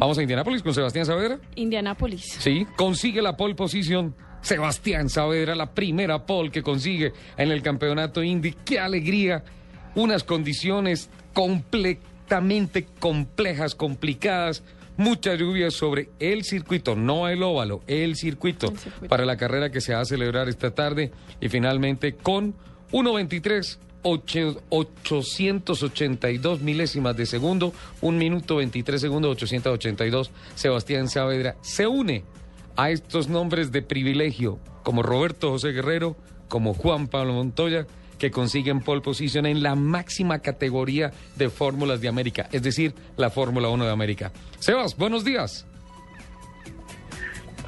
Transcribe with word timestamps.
Vamos 0.00 0.16
a 0.16 0.22
Indianápolis 0.22 0.62
con 0.62 0.72
Sebastián 0.72 1.04
Saavedra. 1.04 1.38
Indianápolis. 1.56 2.22
Sí, 2.38 2.66
consigue 2.74 3.20
la 3.20 3.36
pole 3.36 3.54
position. 3.54 4.14
Sebastián 4.40 5.10
Saavedra, 5.10 5.54
la 5.54 5.74
primera 5.74 6.24
pole 6.24 6.50
que 6.50 6.62
consigue 6.62 7.12
en 7.36 7.50
el 7.50 7.60
campeonato 7.60 8.22
Indy. 8.22 8.54
¡Qué 8.64 8.78
alegría! 8.80 9.44
Unas 9.94 10.24
condiciones 10.24 11.10
completamente 11.34 12.86
complejas, 12.98 13.74
complicadas. 13.74 14.62
Mucha 14.96 15.34
lluvia 15.34 15.70
sobre 15.70 16.08
el 16.18 16.44
circuito, 16.44 16.96
no 16.96 17.28
el 17.28 17.42
óvalo, 17.42 17.82
el 17.86 18.16
circuito, 18.16 18.68
El 18.70 18.78
circuito. 18.78 19.08
para 19.08 19.26
la 19.26 19.36
carrera 19.36 19.70
que 19.70 19.82
se 19.82 19.92
va 19.92 20.00
a 20.00 20.04
celebrar 20.06 20.48
esta 20.48 20.70
tarde. 20.70 21.10
Y 21.42 21.50
finalmente 21.50 22.14
con 22.14 22.54
1.23, 22.92 23.78
ocho- 24.02 24.62
882 24.70 26.60
milésimas 26.60 27.16
de 27.16 27.26
segundo, 27.26 27.72
1 28.00 28.18
minuto 28.18 28.56
23 28.56 29.00
segundos, 29.00 29.30
882. 29.32 30.30
Sebastián 30.54 31.08
Saavedra 31.08 31.56
se 31.62 31.86
une 31.86 32.24
a 32.76 32.90
estos 32.90 33.28
nombres 33.28 33.72
de 33.72 33.82
privilegio, 33.82 34.58
como 34.82 35.02
Roberto 35.02 35.50
José 35.50 35.72
Guerrero, 35.72 36.16
como 36.48 36.74
Juan 36.74 37.08
Pablo 37.08 37.32
Montoya, 37.34 37.86
que 38.18 38.30
consiguen 38.30 38.80
pole 38.80 39.00
position 39.00 39.46
en 39.46 39.62
la 39.62 39.74
máxima 39.74 40.40
categoría 40.40 41.10
de 41.36 41.48
fórmulas 41.48 42.00
de 42.00 42.08
América, 42.08 42.48
es 42.52 42.62
decir, 42.62 42.94
la 43.16 43.30
Fórmula 43.30 43.68
1 43.70 43.84
de 43.86 43.90
América. 43.92 44.30
Sebas, 44.58 44.96
buenos 44.96 45.24
días. 45.24 45.66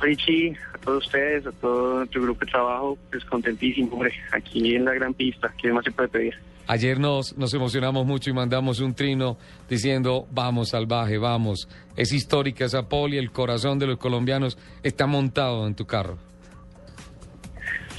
Richie, 0.01 0.57
todos 0.83 1.07
ustedes, 1.07 1.47
a 1.47 1.53
todo 1.53 2.07
tu 2.07 2.23
grupo 2.23 2.45
de 2.45 2.51
trabajo, 2.51 2.99
pues 3.11 3.25
contentísimo, 3.25 3.93
hombre, 3.93 4.13
aquí 4.33 4.75
en 4.75 4.85
la 4.85 4.93
gran 4.93 5.15
pista, 5.15 5.53
¿qué 5.61 5.73
más 5.73 5.85
se 5.85 5.91
puede 5.91 6.09
pedir? 6.09 6.35
Ayer 6.67 7.01
nos, 7.01 7.37
nos 7.37 7.53
emocionamos 7.55 8.07
mucho 8.07 8.31
y 8.31 8.33
mandamos 8.33 8.81
un 8.81 8.95
trino 8.95 9.37
diciendo, 9.69 10.27
vamos 10.31 10.71
salvaje, 10.71 11.19
vamos. 11.19 11.69
Es 11.97 12.13
histórica 12.13 12.65
esa 12.65 12.89
poli, 12.89 13.19
el 13.19 13.33
corazón 13.33 13.79
de 13.79 13.87
los 13.87 13.99
colombianos 13.99 14.57
está 14.83 15.07
montado 15.07 15.67
en 15.67 15.75
tu 15.75 15.87
carro. 15.87 16.19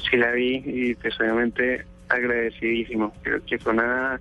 Sí 0.10 0.18
la 0.18 0.32
vi 0.32 0.64
y 0.66 0.96
pues 0.96 1.20
obviamente 1.20 1.86
agradecidísimo. 2.08 3.14
Creo 3.22 3.44
que 3.46 3.58
fue 3.58 3.74
una 3.74 4.20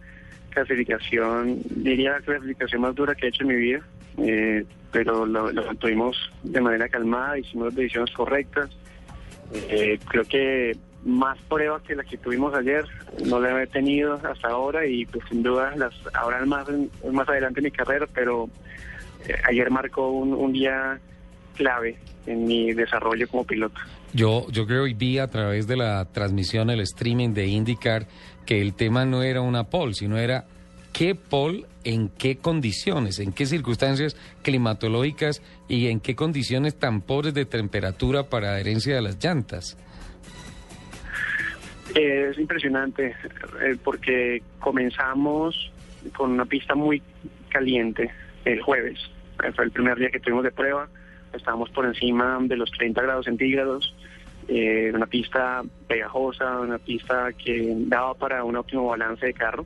clasificación, 0.50 1.60
diría 1.70 2.12
la 2.12 2.20
clasificación 2.20 2.82
más 2.82 2.94
dura 2.94 3.14
que 3.14 3.26
he 3.26 3.28
hecho 3.28 3.42
en 3.42 3.48
mi 3.48 3.56
vida, 3.56 3.80
eh, 4.18 4.64
pero 4.90 5.26
lo, 5.26 5.50
lo 5.50 5.74
tuvimos 5.76 6.16
de 6.42 6.60
manera 6.60 6.88
calmada, 6.88 7.38
hicimos 7.38 7.66
las 7.66 7.74
decisiones 7.74 8.14
correctas. 8.14 8.70
Eh, 9.52 9.98
creo 10.08 10.24
que 10.24 10.76
más 11.04 11.38
pruebas 11.48 11.82
que 11.82 11.94
la 11.94 12.04
que 12.04 12.16
tuvimos 12.16 12.54
ayer 12.54 12.84
no 13.24 13.40
la 13.40 13.62
he 13.62 13.66
tenido 13.66 14.14
hasta 14.14 14.48
ahora 14.48 14.86
y 14.86 15.04
pues 15.06 15.24
sin 15.28 15.42
duda 15.42 15.74
las 15.76 15.92
habrán 16.14 16.48
más, 16.48 16.66
más 17.10 17.28
adelante 17.28 17.60
en 17.60 17.64
mi 17.64 17.70
carrera, 17.70 18.06
pero 18.14 18.48
eh, 19.26 19.34
ayer 19.48 19.70
marcó 19.70 20.10
un, 20.10 20.32
un 20.32 20.52
día 20.52 21.00
clave 21.56 21.98
en 22.26 22.46
mi 22.46 22.72
desarrollo 22.72 23.26
como 23.28 23.44
piloto. 23.44 23.80
Yo, 24.14 24.46
yo 24.50 24.66
creo 24.66 24.86
y 24.86 24.94
vi 24.94 25.18
a 25.18 25.28
través 25.28 25.66
de 25.66 25.76
la 25.76 26.04
transmisión, 26.04 26.70
el 26.70 26.80
streaming 26.80 27.30
de 27.30 27.46
IndyCar, 27.46 28.06
que 28.46 28.60
el 28.60 28.74
tema 28.74 29.04
no 29.04 29.22
era 29.22 29.40
una 29.40 29.64
pole, 29.64 29.94
sino 29.94 30.18
era 30.18 30.44
qué 30.92 31.14
pole, 31.14 31.64
en 31.84 32.08
qué 32.08 32.36
condiciones, 32.36 33.18
en 33.18 33.32
qué 33.32 33.46
circunstancias 33.46 34.16
climatológicas 34.42 35.42
y 35.68 35.88
en 35.88 36.00
qué 36.00 36.14
condiciones 36.14 36.78
tan 36.78 37.00
pobres 37.00 37.34
de 37.34 37.44
temperatura 37.44 38.28
para 38.28 38.52
adherencia 38.52 38.94
de 38.94 39.02
las 39.02 39.22
llantas. 39.22 39.76
Es 41.94 42.38
impresionante 42.38 43.14
eh, 43.62 43.76
porque 43.82 44.42
comenzamos 44.60 45.70
con 46.16 46.30
una 46.32 46.46
pista 46.46 46.74
muy 46.74 47.02
caliente 47.50 48.10
el 48.44 48.60
jueves. 48.62 48.98
Eh, 49.42 49.52
Fue 49.52 49.64
el 49.64 49.70
primer 49.70 49.98
día 49.98 50.10
que 50.10 50.20
tuvimos 50.20 50.44
de 50.44 50.52
prueba. 50.52 50.88
Estábamos 51.32 51.70
por 51.70 51.84
encima 51.86 52.38
de 52.42 52.56
los 52.56 52.70
30 52.70 53.02
grados 53.02 53.24
centígrados. 53.26 53.94
eh, 54.48 54.90
una 54.92 55.06
pista 55.06 55.62
pegajosa, 55.86 56.58
una 56.60 56.78
pista 56.78 57.32
que 57.32 57.74
daba 57.86 58.14
para 58.14 58.42
un 58.44 58.56
óptimo 58.56 58.86
balance 58.86 59.26
de 59.26 59.34
carro. 59.34 59.64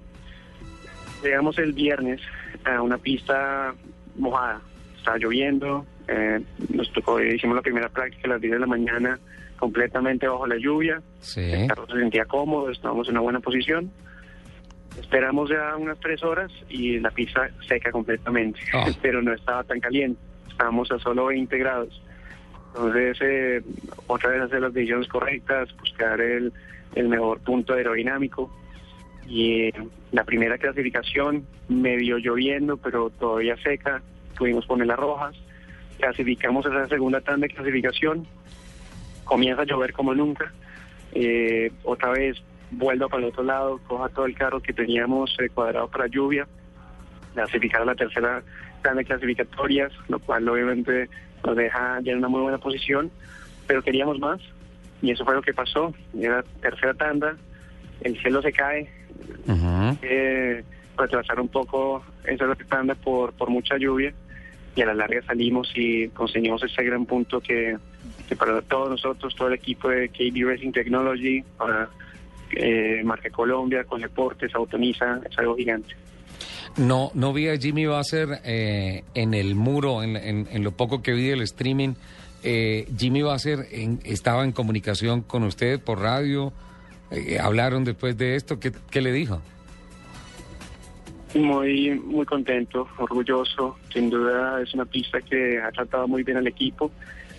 Llegamos 1.23 1.59
el 1.59 1.73
viernes 1.73 2.21
a 2.65 2.81
una 2.83 2.99
pista 2.99 3.75
mojada. 4.17 4.61
Estaba 4.99 5.19
lloviendo. 5.19 5.85
eh, 6.09 6.41
nos 6.73 6.93
tocó, 6.93 7.21
hicimos 7.21 7.57
la 7.57 7.63
primera 7.63 7.89
práctica 7.89 8.29
a 8.29 8.31
las 8.33 8.41
10 8.41 8.53
de 8.55 8.59
la 8.61 8.67
mañana 8.67 9.19
completamente 9.59 10.29
bajo 10.29 10.47
la 10.47 10.57
lluvia. 10.57 11.01
Sí. 11.21 11.41
El 11.41 11.67
carro 11.69 11.87
se 11.87 11.95
sentía 11.99 12.25
cómodo, 12.27 12.71
estábamos 12.71 13.09
en 13.09 13.13
una 13.15 13.21
buena 13.23 13.41
posición. 13.41 13.91
Esperamos 15.01 15.51
ya 15.51 15.77
unas 15.77 15.99
tres 16.01 16.23
horas 16.23 16.51
y 16.69 16.99
la 17.01 17.11
pista 17.11 17.51
seca 17.69 17.91
completamente, 17.91 18.61
Ah. 18.73 18.87
pero 19.03 19.21
no 19.23 19.33
estaba 19.33 19.65
tan 19.65 19.81
caliente. 19.81 20.21
Estábamos 20.49 20.91
a 20.93 20.99
solo 20.99 21.27
20 21.27 21.57
grados. 21.59 22.03
Entonces, 22.69 23.19
eh, 23.23 23.63
otra 24.07 24.31
vez 24.31 24.43
hacer 24.43 24.61
las 24.61 24.73
decisiones 24.73 25.09
correctas, 25.09 25.75
buscar 25.79 26.21
el, 26.21 26.53
el 26.95 27.09
mejor 27.09 27.41
punto 27.41 27.73
aerodinámico. 27.75 28.51
Y 29.27 29.63
eh, 29.63 29.73
la 30.13 30.25
primera 30.25 30.57
clasificación, 30.59 31.47
medio 31.69 32.19
lloviendo, 32.19 32.77
pero 32.77 33.11
todavía 33.11 33.57
seca, 33.63 34.03
pudimos 34.37 34.67
poner 34.67 34.87
las 34.87 34.99
rojas. 34.99 35.37
Clasificamos 35.99 36.67
esa 36.67 36.87
segunda 36.89 37.21
tanda 37.21 37.47
de 37.47 37.55
clasificación, 37.55 38.27
comienza 39.25 39.63
a 39.63 39.65
llover 39.65 39.93
como 39.93 40.15
nunca. 40.15 40.53
Eh, 41.13 41.73
otra 41.85 42.11
vez 42.11 42.43
vuelvo 42.71 43.09
para 43.09 43.23
el 43.23 43.29
otro 43.31 43.45
lado, 43.45 43.81
coja 43.87 44.09
todo 44.11 44.27
el 44.27 44.35
carro 44.35 44.61
que 44.61 44.73
teníamos 44.73 45.35
eh, 45.41 45.49
cuadrado 45.49 45.89
para 45.89 46.07
lluvia, 46.07 46.47
clasificar 47.35 47.87
la 47.87 47.95
tercera 47.95 48.43
tanda 48.83 48.99
de 48.99 49.05
clasificatorias, 49.05 49.93
lo 50.09 50.19
cual 50.19 50.49
obviamente 50.49 51.09
nos 51.45 51.57
deja 51.57 52.01
ya 52.03 52.13
en 52.13 52.19
una 52.19 52.29
muy 52.29 52.43
buena 52.43 52.59
posición, 52.59 53.11
pero 53.67 53.83
queríamos 53.83 54.19
más 54.19 54.41
y 55.03 55.11
eso 55.11 55.25
fue 55.25 55.35
lo 55.35 55.43
que 55.43 55.55
pasó. 55.55 55.95
Era 56.19 56.43
tercera 56.61 56.95
tanda, 56.95 57.37
el 58.01 58.21
cielo 58.21 58.43
se 58.43 58.53
cae, 58.53 58.91
Ujú. 59.47 59.99
eh, 60.03 60.65
retrasar 60.97 61.41
un 61.41 61.49
poco 61.49 62.03
esa 62.25 62.47
tanda 62.69 62.95
por, 62.95 63.33
por 63.35 63.51
mucha 63.51 63.77
lluvia 63.77 64.13
y 64.75 64.83
a 64.83 64.87
la 64.87 64.95
larga 64.95 65.23
salimos 65.23 65.71
y 65.75 66.09
conseguimos 66.09 66.63
ese 66.63 66.83
gran 66.85 67.07
punto 67.07 67.41
que, 67.41 67.77
que 68.29 68.37
para 68.37 68.61
todos 68.63 68.91
nosotros, 68.91 69.35
todo 69.37 69.49
el 69.49 69.55
equipo 69.55 69.89
de 69.89 70.09
KB 70.09 70.47
Racing 70.47 70.73
Technology, 70.73 71.43
para 71.57 71.89
eh, 72.53 73.03
Marca 73.05 73.31
Colombia, 73.31 73.85
con 73.85 74.01
Deportes, 74.03 74.55
Autoniza, 74.55 75.21
es 75.31 75.39
algo 75.39 75.57
gigante. 75.57 75.95
No, 76.77 77.11
no 77.15 77.33
vi 77.33 77.49
a 77.49 77.57
Jimmy 77.57 77.87
Basser 77.87 78.41
eh, 78.45 79.03
en 79.15 79.33
el 79.35 79.55
muro, 79.55 80.03
en, 80.03 80.17
en- 80.17 80.47
en 80.51 80.63
lo 80.65 80.73
poco 80.73 81.03
que 81.03 81.13
vi 81.13 81.29
del 81.29 81.41
streaming. 81.43 81.95
Eh, 82.43 82.87
Jimmy 82.99 83.23
Basser 83.23 83.61
en- 83.71 84.01
estaba 84.05 84.45
en 84.45 84.53
comunicación 84.53 85.23
con 85.23 85.43
usted 85.45 85.81
por 85.81 86.01
radio. 86.01 86.53
Eh, 87.11 87.39
hablaron 87.41 87.85
después 87.85 88.17
de 88.17 88.37
esto. 88.37 88.59
¿Qué, 88.59 88.73
qué 88.91 89.01
le 89.01 89.13
dijo? 89.13 89.41
Muy, 91.35 91.99
muy 92.01 92.25
contento, 92.25 92.89
orgulloso. 92.99 93.77
Sin 93.93 94.11
duda 94.11 94.61
es 94.63 94.73
una 94.75 94.85
pista 94.85 95.21
que 95.21 95.61
ha 95.61 95.71
tratado 95.71 96.09
muy 96.09 96.23
bien 96.23 96.39
al 96.39 96.47
equipo. 96.47 96.91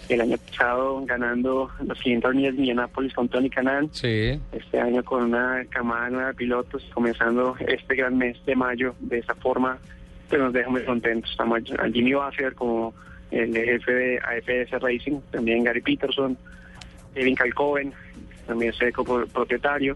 El 0.07 0.22
año 0.22 0.38
pasado 0.38 1.03
ganando 1.05 1.69
los 1.85 2.00
500 2.00 2.35
millas 2.35 2.53
de 2.53 2.59
Indianápolis 2.59 3.13
con 3.13 3.28
Tony 3.28 3.50
Canan. 3.50 3.89
Sí. 3.91 4.39
este 4.51 4.79
año 4.79 5.03
con 5.03 5.23
una 5.23 5.66
camada 5.69 6.09
nueva 6.09 6.28
de 6.29 6.34
pilotos, 6.35 6.84
comenzando 6.94 7.55
este 7.67 7.95
gran 7.95 8.17
mes 8.17 8.38
de 8.45 8.55
mayo 8.55 8.95
de 8.99 9.19
esa 9.19 9.35
forma, 9.35 9.79
pues 10.29 10.41
nos 10.41 10.53
deja 10.53 10.69
muy 10.69 10.84
contentos. 10.84 11.31
Estamos 11.31 11.59
a 11.78 11.89
Jimmy 11.89 12.13
Basser 12.13 12.53
como 12.53 12.94
el 13.31 13.53
jefe 13.53 13.91
de 13.91 14.19
AFS 14.19 14.81
Racing, 14.81 15.19
también 15.31 15.63
Gary 15.63 15.81
Peterson, 15.81 16.38
Kevin 17.13 17.35
Calcoven, 17.35 17.94
también 18.47 18.74
es 18.74 18.94
propietario. 19.31 19.96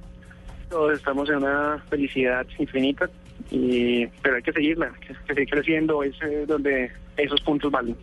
Todos 0.70 0.94
estamos 0.94 1.30
en 1.30 1.38
una 1.38 1.84
felicidad 1.90 2.46
infinita, 2.60 3.10
y, 3.50 4.06
pero 4.22 4.36
hay 4.36 4.44
que 4.44 4.54
seguirla, 4.54 4.94
hay 4.94 5.08
que 5.26 5.34
seguir 5.34 5.50
creciendo, 5.50 6.04
es 6.04 6.16
eh, 6.22 6.46
donde 6.48 6.92
esos 7.18 7.42
puntos 7.42 7.72
valen. 7.72 7.96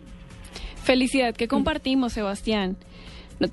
Felicidad 0.83 1.35
que 1.35 1.49
compartimos, 1.49 2.13
Sebastián. 2.13 2.77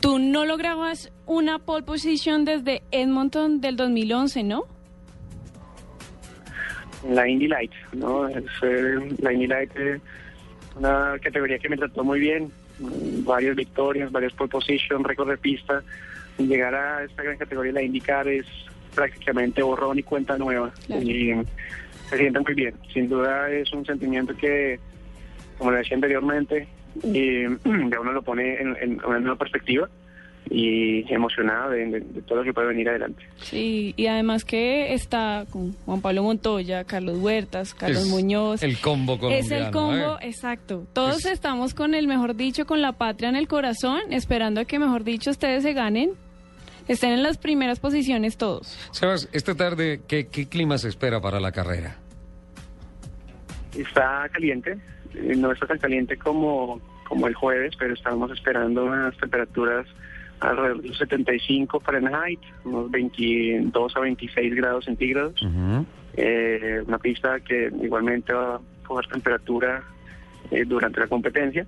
Tú 0.02 0.20
no 0.20 0.46
lograbas 0.46 1.12
una 1.26 1.60
pole 1.60 1.84
position 1.84 2.44
desde 2.44 2.82
Edmonton 2.92 3.62
del 3.62 3.76
2011, 3.76 4.44
¿no? 4.44 4.66
la 7.10 7.28
Indy 7.28 7.48
Light, 7.48 7.72
¿no? 7.94 8.28
Es, 8.28 8.46
eh, 8.62 9.16
la 9.20 9.34
Indy 9.34 9.48
Light 9.48 9.76
es 9.78 10.02
una 10.76 11.18
categoría 11.22 11.60
que 11.60 11.70
me 11.70 11.78
trató 11.78 12.04
muy 12.04 12.20
bien, 12.20 12.52
varias 12.80 13.56
victorias, 13.56 14.12
varias 14.12 14.34
pole 14.34 14.50
position, 14.50 15.04
récord 15.04 15.30
de 15.30 15.38
pista. 15.38 15.84
Llegar 16.38 16.76
a 16.76 17.04
esta 17.04 17.24
gran 17.24 17.38
categoría, 17.38 17.72
la 17.74 17.82
IndyCar, 17.84 18.28
es 18.28 18.46
prácticamente 18.94 19.62
borrón 19.64 19.98
y 20.00 20.04
cuenta 20.04 20.38
nueva. 20.38 20.72
Claro. 20.86 21.02
Y 21.02 21.34
se 22.10 22.18
siente 22.18 22.40
muy 22.40 22.54
bien. 22.54 22.74
Sin 22.94 23.08
duda 23.10 23.50
es 23.50 23.72
un 23.74 23.86
sentimiento 23.86 24.36
que, 24.36 24.80
como 25.58 25.72
le 25.72 25.78
decía 25.80 25.96
anteriormente, 25.96 26.68
y, 27.04 27.44
ya 27.92 28.00
uno 28.00 28.12
lo 28.14 28.22
pone 28.22 28.56
en, 28.62 28.76
en- 28.82 29.02
una 29.06 29.36
perspectiva. 29.36 29.90
y 30.48 31.12
emocionado 31.12 31.72
de, 31.72 31.86
de- 31.88 32.00
de 32.02 32.22
todo 32.22 32.38
lo 32.40 32.44
que 32.44 32.54
puede 32.54 32.68
venir 32.68 32.88
adelante. 32.88 33.24
Sí, 33.38 33.96
y 33.98 34.06
además 34.06 34.46
que 34.46 34.94
está 34.94 35.46
con 35.50 35.74
Juan 35.86 36.02
Pablo 36.02 36.22
Montoya, 36.22 36.84
Carlos 36.84 37.18
Huertas, 37.18 37.74
Carlos 37.74 38.04
Es 38.04 38.10
Muñoz. 38.10 38.62
El 38.62 38.78
combo 38.80 39.18
colombiano. 39.18 39.44
Es 39.44 39.52
el 39.52 39.72
combo, 39.72 40.18
¿eh? 40.22 40.28
exacto. 40.28 40.86
Todos 40.94 41.26
Es- 41.26 41.32
estamos 41.32 41.74
con 41.74 41.96
el 41.96 42.08
mejor 42.08 42.36
dicho, 42.36 42.68
con 42.68 42.82
la 42.84 42.92
patria 42.92 43.30
en 43.30 43.36
el 43.36 43.48
corazón, 43.48 44.02
esperando 44.12 44.62
a 44.62 44.66
que, 44.66 44.78
mejor 44.78 45.04
dicho, 45.04 45.32
ustedes 45.32 45.64
se 45.64 45.74
ganen. 45.74 46.12
Estén 46.88 47.12
en 47.12 47.24
las 47.24 47.38
primeras 47.38 47.80
posiciones 47.80 48.38
todos. 48.38 48.78
Sebas, 48.92 49.28
esta 49.32 49.56
tarde, 49.56 50.02
¿qué, 50.08 50.28
qué 50.28 50.48
clima 50.48 50.78
se 50.78 50.90
espera 50.90 51.20
para 51.20 51.40
la 51.40 51.52
carrera? 51.52 51.98
Está 53.76 54.30
caliente, 54.32 54.78
eh, 55.16 55.36
no 55.36 55.52
está 55.52 55.66
tan 55.66 55.80
caliente 55.80 56.18
como, 56.18 56.80
como 57.08 57.28
el 57.28 57.34
jueves, 57.34 57.74
pero 57.78 57.94
estamos 57.94 58.32
esperando 58.32 58.86
unas 58.86 59.18
temperaturas 59.18 59.88
alrededor 60.40 60.82
de 60.82 60.90
los 60.90 60.98
75 60.98 61.80
Fahrenheit, 61.80 62.40
unos 62.64 62.92
22 62.92 63.96
a 63.96 64.00
26 64.00 64.56
grados 64.56 64.86
centígrados. 64.86 65.42
Eh, 66.18 66.84
una 66.86 66.98
pista 66.98 67.40
que 67.40 67.72
igualmente 67.82 68.32
va 68.34 68.56
a 68.56 68.60
coger 68.86 69.08
temperatura 69.08 69.84
eh, 70.52 70.64
durante 70.66 71.00
la 71.00 71.08
competencia. 71.08 71.66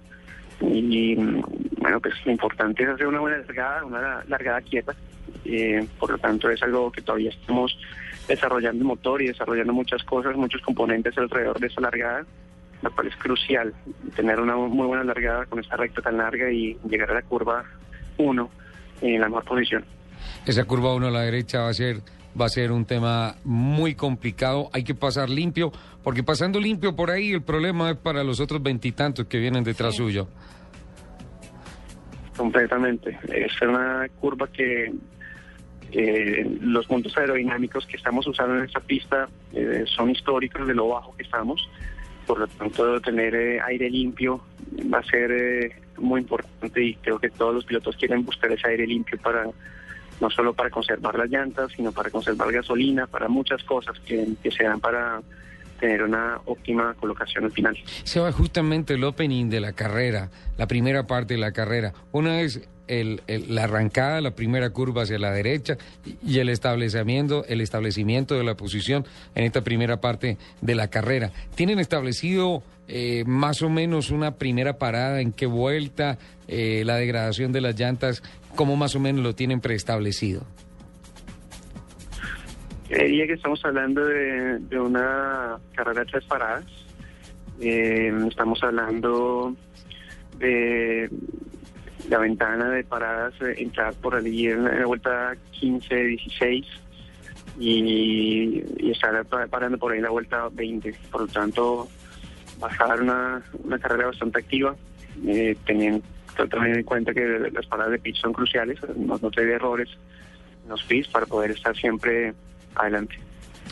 Y 0.61 1.15
bueno, 1.15 1.99
pues 2.01 2.13
lo 2.25 2.31
importante 2.31 2.83
es 2.83 2.89
hacer 2.89 3.07
una 3.07 3.19
buena 3.19 3.37
largada, 3.37 3.85
una 3.85 4.23
largada 4.27 4.61
quieta. 4.61 4.95
Eh, 5.45 5.85
por 5.99 6.11
lo 6.11 6.17
tanto, 6.17 6.49
es 6.49 6.61
algo 6.63 6.91
que 6.91 7.01
todavía 7.01 7.29
estamos 7.29 7.77
desarrollando 8.27 8.81
el 8.81 8.87
motor 8.87 9.21
y 9.21 9.27
desarrollando 9.27 9.73
muchas 9.73 10.03
cosas, 10.03 10.35
muchos 10.35 10.61
componentes 10.61 11.17
alrededor 11.17 11.59
de 11.59 11.67
esa 11.67 11.81
largada, 11.81 12.25
lo 12.81 12.91
cual 12.91 13.07
es 13.07 13.15
crucial 13.15 13.73
tener 14.15 14.39
una 14.39 14.55
muy 14.55 14.87
buena 14.87 15.03
largada 15.03 15.45
con 15.45 15.59
esta 15.59 15.77
recta 15.77 16.01
tan 16.01 16.17
larga 16.17 16.51
y 16.51 16.77
llegar 16.89 17.11
a 17.11 17.15
la 17.15 17.21
curva 17.21 17.63
1 18.17 18.49
en 19.01 19.21
la 19.21 19.27
mejor 19.27 19.45
posición. 19.45 19.85
Esa 20.45 20.65
curva 20.65 20.93
1 20.93 21.07
a 21.07 21.11
la 21.11 21.21
derecha 21.21 21.61
va 21.61 21.69
a 21.69 21.73
ser 21.73 22.01
va 22.39 22.45
a 22.45 22.49
ser 22.49 22.71
un 22.71 22.85
tema 22.85 23.35
muy 23.43 23.95
complicado. 23.95 24.69
Hay 24.73 24.83
que 24.83 24.95
pasar 24.95 25.29
limpio, 25.29 25.71
porque 26.03 26.23
pasando 26.23 26.59
limpio 26.59 26.95
por 26.95 27.09
ahí 27.11 27.31
el 27.31 27.41
problema 27.41 27.91
es 27.91 27.97
para 27.97 28.23
los 28.23 28.39
otros 28.39 28.61
veintitantos 28.61 29.25
que 29.25 29.39
vienen 29.39 29.63
detrás 29.63 29.93
Sí. 29.95 29.97
suyo. 29.97 30.27
Completamente. 32.35 33.17
Es 33.33 33.59
una 33.61 34.07
curva 34.19 34.47
que 34.47 34.93
eh, 35.91 36.57
los 36.61 36.85
puntos 36.85 37.17
aerodinámicos 37.17 37.85
que 37.87 37.97
estamos 37.97 38.27
usando 38.27 38.57
en 38.57 38.65
esta 38.65 38.79
pista 38.79 39.27
eh, 39.53 39.83
son 39.87 40.11
históricos 40.11 40.67
de 40.67 40.75
lo 40.75 40.89
bajo 40.89 41.15
que 41.15 41.23
estamos. 41.23 41.67
Por 42.27 42.39
lo 42.39 42.47
tanto, 42.47 42.99
tener 43.01 43.33
eh, 43.33 43.59
aire 43.61 43.89
limpio 43.89 44.41
va 44.93 44.99
a 44.99 45.03
ser 45.03 45.31
eh, 45.31 45.75
muy 45.97 46.21
importante 46.21 46.83
y 46.83 46.95
creo 46.95 47.17
que 47.17 47.29
todos 47.29 47.55
los 47.55 47.65
pilotos 47.65 47.95
quieren 47.95 48.23
buscar 48.23 48.51
ese 48.51 48.67
aire 48.67 48.85
limpio 48.85 49.17
para 49.19 49.45
no 50.19 50.29
solo 50.29 50.53
para 50.53 50.69
conservar 50.69 51.17
las 51.17 51.29
llantas, 51.29 51.71
sino 51.75 51.91
para 51.91 52.09
conservar 52.09 52.51
gasolina, 52.51 53.07
para 53.07 53.27
muchas 53.27 53.63
cosas 53.63 53.99
que, 54.05 54.27
que 54.41 54.51
se 54.51 54.63
dan 54.63 54.79
para 54.79 55.21
tener 55.79 56.01
una 56.01 56.39
óptima 56.45 56.95
colocación 56.99 57.43
al 57.45 57.51
final. 57.51 57.77
Se 58.03 58.19
va 58.19 58.31
justamente 58.31 58.95
el 58.95 59.03
opening 59.03 59.49
de 59.49 59.59
la 59.59 59.73
carrera, 59.73 60.31
la 60.57 60.67
primera 60.67 61.05
parte 61.05 61.35
de 61.35 61.39
la 61.39 61.51
carrera. 61.51 61.93
Una 62.11 62.41
es 62.41 62.67
el- 62.87 63.21
la 63.27 63.65
arrancada, 63.65 64.21
la 64.21 64.31
primera 64.31 64.71
curva 64.71 65.03
hacia 65.03 65.19
la 65.19 65.31
derecha 65.31 65.77
y- 66.03 66.15
y 66.35 66.39
el 66.39 66.49
establecimiento, 66.49 67.45
el 67.47 67.61
establecimiento 67.61 68.33
de 68.35 68.43
la 68.43 68.55
posición 68.55 69.05
en 69.35 69.43
esta 69.43 69.61
primera 69.61 69.99
parte 70.01 70.37
de 70.61 70.73
la 70.73 70.87
carrera. 70.87 71.31
¿Tienen 71.55 71.77
establecido 71.79 72.63
eh, 72.89 73.25
más 73.27 73.61
o 73.61 73.69
menos 73.69 74.11
una 74.11 74.35
primera 74.35 74.77
parada, 74.77 75.19
en 75.19 75.33
qué 75.33 75.45
vuelta, 75.45 76.17
eh, 76.47 76.83
la 76.85 76.95
degradación 76.95 77.51
de 77.51 77.59
las 77.59 77.77
llantas, 77.77 78.23
cómo 78.57 78.75
más 78.75 78.93
o 78.95 78.99
menos 78.99 79.23
lo 79.23 79.33
tienen 79.33 79.61
preestablecido? 79.61 80.43
Diría 82.89 83.27
que 83.27 83.33
estamos 83.33 83.63
hablando 83.65 84.03
de, 84.05 84.79
una 84.79 85.57
carrera 85.75 86.01
de 86.01 86.11
tres 86.11 86.25
paradas. 86.25 86.65
Eh, 87.61 88.11
estamos 88.27 88.61
hablando 88.63 89.55
de 90.37 91.09
la 92.09 92.19
ventana 92.19 92.69
de 92.69 92.83
paradas, 92.83 93.33
eh, 93.41 93.55
entrar 93.57 93.93
por 93.95 94.15
allí 94.15 94.47
en, 94.47 94.63
la 94.63 94.85
vuelta 94.85 95.35
15, 95.51 95.95
16 95.95 96.65
y, 97.59 98.63
estar 98.91 99.25
pa- 99.25 99.47
parando 99.47 99.77
por 99.77 99.91
ahí 99.91 99.97
en 99.97 100.03
la 100.05 100.11
vuelta 100.11 100.47
20. 100.53 100.93
Por 101.11 101.21
lo 101.21 101.27
tanto, 101.27 101.87
va 102.63 102.67
a 102.69 102.77
ser 102.77 103.01
una, 103.01 103.43
una 103.63 103.79
carrera 103.79 104.07
bastante 104.07 104.39
activa, 104.39 104.75
eh, 105.25 105.57
teniendo 105.65 106.01
también 106.45 106.77
en 106.77 106.83
cuenta 106.83 107.13
que 107.13 107.49
las 107.51 107.65
paradas 107.65 107.93
de 107.93 107.99
pitch 107.99 108.21
son 108.21 108.33
cruciales, 108.33 108.79
no, 108.95 109.17
no 109.21 109.31
tener 109.31 109.51
errores 109.51 109.89
en 110.63 110.69
los 110.69 110.83
pits 110.83 111.07
para 111.07 111.25
poder 111.25 111.51
estar 111.51 111.75
siempre 111.75 112.33
adelante. 112.75 113.17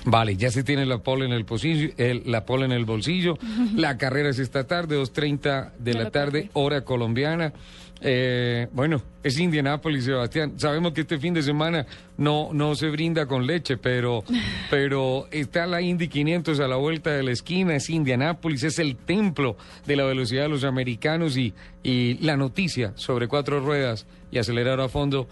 Vale, 0.05 0.35
ya 0.37 0.51
se 0.51 0.63
tiene 0.63 0.85
la 0.85 0.99
pole 0.99 1.25
en 1.25 1.31
el, 1.33 1.45
posillo- 1.45 1.93
el- 1.97 2.23
la 2.25 2.45
pole 2.45 2.65
en 2.65 2.71
el 2.71 2.85
bolsillo. 2.85 3.37
La 3.75 3.97
carrera 3.97 4.29
es 4.29 4.39
esta 4.39 4.65
tarde, 4.65 4.97
2.30 4.97 5.71
de, 5.79 5.93
la, 5.93 6.03
la 6.03 6.11
tarde, 6.11 6.41
tarde. 6.43 6.49
hora 6.53 6.81
colombiana. 6.85 7.53
Eh, 8.01 8.67
bueno, 8.73 9.01
es 9.23 9.39
Indianápolis, 9.39 10.03
Sebastián. 10.03 10.53
Sabemos 10.59 10.91
que 10.93 11.01
este 11.01 11.17
fin 11.17 11.33
de 11.33 11.41
semana 11.41 11.87
no, 12.17 12.49
no 12.53 12.75
se 12.75 12.89
brinda 12.89 13.25
con 13.25 13.47
leche, 13.47 13.77
pero, 13.77 14.23
pero 14.69 15.27
está 15.31 15.65
la 15.65 15.81
Indy 15.81 16.07
500 16.07 16.59
a 16.59 16.67
la 16.67 16.75
vuelta 16.75 17.11
de 17.11 17.23
la 17.23 17.31
esquina, 17.31 17.75
es 17.75 17.89
Indianápolis, 17.89 18.63
es 18.63 18.79
el 18.79 18.95
templo 18.97 19.57
de 19.87 19.95
la 19.95 20.03
velocidad 20.05 20.43
de 20.43 20.49
los 20.49 20.63
americanos 20.65 21.35
y, 21.37 21.53
y 21.83 22.15
la 22.19 22.37
noticia 22.37 22.91
sobre 22.95 23.27
cuatro 23.27 23.59
ruedas 23.61 24.05
y 24.29 24.37
acelerar 24.37 24.79
a 24.81 24.89
fondo 24.89 25.27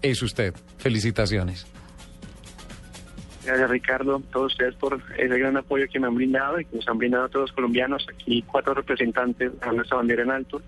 es 0.00 0.22
usted. 0.22 0.54
Felicitaciones. 0.78 1.66
Gracias 3.44 3.70
Ricardo, 3.70 4.22
todos 4.32 4.52
ustedes 4.52 4.74
por 4.76 5.00
ese 5.18 5.38
gran 5.38 5.56
apoyo 5.56 5.86
que 5.92 6.00
me 6.00 6.06
han 6.06 6.14
brindado 6.14 6.60
y 6.60 6.64
que 6.64 6.76
nos 6.76 6.88
han 6.88 6.98
brindado 6.98 7.28
todos 7.28 7.50
los 7.50 7.52
colombianos. 7.52 8.06
Aquí 8.12 8.42
cuatro 8.42 8.74
representantes 8.74 9.52
a 9.60 9.72
nuestra 9.72 9.98
bandera 9.98 10.22
en 10.22 10.30
alto. 10.30 10.62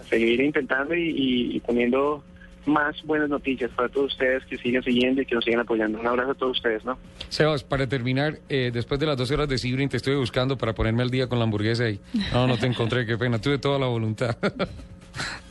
A 0.00 0.04
seguir 0.04 0.40
intentando 0.40 0.94
y, 0.94 1.60
poniendo 1.66 2.22
más 2.64 3.00
buenas 3.04 3.28
noticias 3.28 3.70
para 3.72 3.88
todos 3.88 4.12
ustedes 4.12 4.44
que 4.46 4.56
siguen 4.58 4.82
siguiendo 4.82 5.22
y 5.22 5.26
que 5.26 5.34
nos 5.34 5.44
siguen 5.44 5.60
apoyando. 5.60 6.00
Un 6.00 6.06
abrazo 6.06 6.32
a 6.32 6.34
todos 6.34 6.56
ustedes, 6.56 6.84
¿no? 6.84 6.98
Sebas, 7.28 7.62
para 7.62 7.86
terminar, 7.88 8.38
eh, 8.48 8.70
después 8.72 8.98
de 8.98 9.06
las 9.06 9.16
12 9.16 9.34
horas 9.34 9.48
de 9.48 9.58
Sibrin 9.58 9.88
te 9.88 9.96
estoy 9.96 10.16
buscando 10.16 10.58
para 10.58 10.74
ponerme 10.74 11.02
al 11.02 11.10
día 11.10 11.28
con 11.28 11.38
la 11.38 11.44
hamburguesa 11.44 11.88
y 11.88 12.00
no, 12.32 12.46
no 12.46 12.58
te 12.58 12.66
encontré, 12.66 13.06
qué 13.06 13.16
pena, 13.16 13.40
tuve 13.40 13.58
toda 13.58 13.78
la 13.78 13.86
voluntad. 13.86 14.36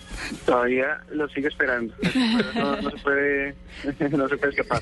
Todavía 0.45 1.01
lo 1.11 1.27
sigo 1.29 1.47
esperando. 1.47 1.93
No, 2.55 2.81
no 2.81 2.89
se 2.89 2.97
puede, 2.97 3.55
no 4.11 4.27
se 4.29 4.37
puede 4.37 4.53
escapar. 4.53 4.81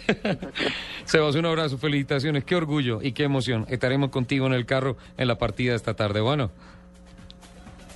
Sebas, 1.06 1.36
un 1.36 1.45
abrazo, 1.45 1.78
felicitaciones, 1.78 2.44
qué 2.44 2.56
orgullo 2.56 3.00
y 3.01 3.12
qué 3.13 3.24
emoción. 3.24 3.66
Estaremos 3.69 4.10
contigo 4.10 4.45
en 4.48 4.54
el 4.54 4.66
carro 4.66 4.98
en 5.18 5.28
la 5.28 5.38
partida 5.38 5.75
esta 5.75 5.95
tarde. 5.95 6.22
Bueno, 6.22 6.51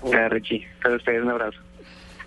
Gracias, 0.04 0.32
Richie. 0.32 0.68
Para 0.82 0.96
ustedes 0.96 1.22
un 1.22 1.30
abrazo. 1.30 1.58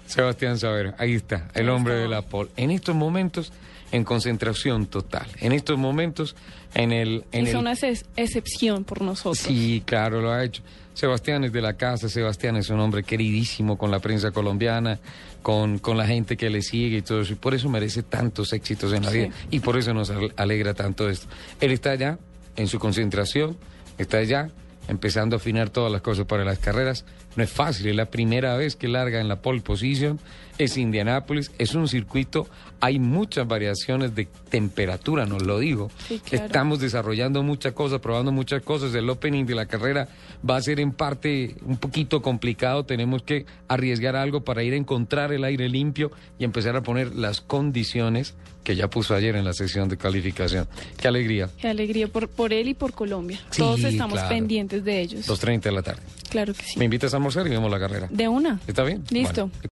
Sebastián 0.07 0.59
Saber, 0.59 0.95
ahí 0.99 1.15
está, 1.15 1.49
el 1.55 1.69
hombre 1.69 1.95
de 1.95 2.09
la 2.09 2.23
pol. 2.23 2.51
En 2.57 2.73
estos 2.73 2.97
momentos, 2.97 3.53
en 3.93 4.05
concentración 4.05 4.87
total. 4.87 5.27
En 5.41 5.53
estos 5.53 5.79
momentos, 5.79 6.37
en 6.75 6.93
el... 6.93 7.25
En 7.33 7.47
es 7.47 7.55
el 7.55 7.61
una 7.61 7.73
ex- 7.73 8.05
excepción 8.17 8.85
por 8.85 9.03
nosotros. 9.03 9.39
Sí, 9.39 9.83
claro, 9.85 10.21
lo 10.21 10.31
ha 10.31 10.45
hecho. 10.45 10.63
Sebastián 10.95 11.45
es 11.45 11.53
de 11.53 11.63
la 11.63 11.75
casa, 11.75 12.09
Sebastián 12.09 12.57
es 12.57 12.69
un 12.69 12.79
hombre 12.81 13.03
queridísimo 13.03 13.79
con 13.79 13.91
la 13.91 14.01
prensa 14.01 14.33
colombiana, 14.33 14.99
con, 15.43 15.79
con 15.79 15.97
la 15.97 16.07
gente 16.07 16.37
que 16.37 16.51
le 16.51 16.61
sigue 16.63 16.99
y 16.99 17.03
todo 17.03 17.23
eso. 17.23 17.33
Y 17.33 17.37
por 17.37 17.55
eso 17.55 17.69
merece 17.69 18.03
tantos 18.03 18.53
éxitos 18.53 18.93
en 18.93 19.05
la 19.05 19.11
Sí. 19.11 19.19
vida. 19.19 19.31
Y 19.51 19.61
por 19.61 19.77
eso 19.79 19.95
nos 19.95 20.11
al- 20.11 20.33
alegra 20.37 20.75
tanto 20.75 21.09
esto. 21.09 21.27
Él 21.61 21.71
está 21.73 21.93
allá, 21.93 22.19
en 22.57 22.67
su 22.69 22.79
concentración, 22.79 23.57
está 23.99 24.19
allá, 24.19 24.51
empezando 24.91 25.37
a 25.37 25.39
afinar 25.39 25.71
todas 25.71 25.91
las 25.91 26.03
cosas 26.03 26.27
para 26.27 26.45
las 26.45 26.59
carreras. 26.59 27.05
No 27.37 27.45
es 27.45 27.51
fácil, 27.51 27.87
es 27.87 27.95
la 27.95 28.07
primera 28.07 28.57
vez 28.57 28.75
que 28.75 28.89
larga 28.89 29.21
en 29.21 29.29
la 29.29 29.41
pole 29.41 29.61
position. 29.61 30.19
Es 30.59 30.77
Indianápolis, 30.77 31.53
es 31.59 31.75
un 31.77 31.87
circuito, 31.87 32.49
hay 32.81 32.99
muchas 32.99 33.47
variaciones 33.47 34.17
de 34.17 34.27
temperatura, 34.51 35.25
nos 35.27 35.43
lo 35.43 35.61
digo. 35.61 35.91
Sí, 36.09 36.19
claro. 36.19 36.45
Estamos 36.45 36.81
desarrollando 36.81 37.43
muchas 37.45 37.73
cosas, 37.73 38.01
probando 38.01 38.33
muchas 38.33 38.63
cosas. 38.63 38.93
El 38.95 39.09
opening 39.09 39.47
de 39.47 39.55
la 39.55 39.67
carrera 39.67 40.09
va 40.49 40.57
a 40.57 40.61
ser 40.61 40.81
en 40.81 40.91
parte 40.91 41.55
un 41.65 41.77
poquito 41.77 42.21
complicado. 42.21 42.85
Tenemos 42.85 43.23
que 43.23 43.47
arriesgar 43.69 44.17
algo 44.17 44.43
para 44.43 44.65
ir 44.65 44.73
a 44.75 44.77
encontrar 44.77 45.33
el 45.33 45.45
aire 45.45 45.69
limpio 45.69 46.11
y 46.37 46.45
empezar 46.45 46.75
a 46.77 46.83
poner 46.83 47.15
las 47.15 47.41
condiciones 47.41 48.35
que 48.63 48.77
ya 48.77 48.89
puso 48.89 49.15
ayer 49.15 49.37
en 49.37 49.45
la 49.45 49.53
sesión 49.53 49.89
de 49.89 49.97
calificación. 49.97 50.69
Qué 50.97 51.09
alegría. 51.09 51.49
Qué 51.61 51.69
alegría 51.69 52.09
por, 52.09 52.29
por 52.29 52.53
él 52.53 52.69
y 52.69 52.75
por 52.75 52.93
Colombia. 52.93 53.41
Sí, 53.51 53.63
Todos 53.63 53.83
estamos 53.85 54.15
claro. 54.15 54.29
pendientes 54.29 54.85
de 54.85 55.01
ellos. 55.01 55.29
2.30 55.29 55.61
de 55.63 55.73
la 55.73 55.83
tarde. 55.83 56.03
Claro 56.29 56.55
que 56.55 56.63
sí. 56.63 56.79
Me 56.79 56.85
invitas 56.85 57.13
a 57.13 57.17
almorzar 57.17 57.47
y 57.47 57.51
vemos 57.51 57.71
la 57.71 57.79
carrera. 57.81 58.09
De 58.11 58.29
una. 58.29 58.61
¿Está 58.67 58.85
bien? 58.85 59.03
Listo. 59.11 59.47
Bueno. 59.47 59.61